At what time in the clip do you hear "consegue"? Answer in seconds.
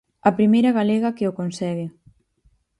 1.39-1.85